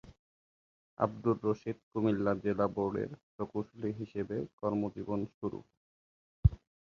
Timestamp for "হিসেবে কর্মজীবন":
3.99-5.19